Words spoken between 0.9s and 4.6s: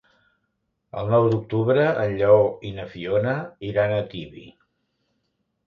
El nou d'octubre en Lleó i na Fiona iran a Tibi.